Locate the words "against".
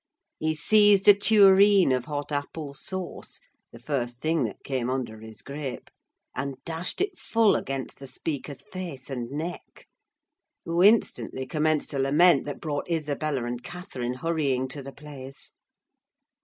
7.55-7.99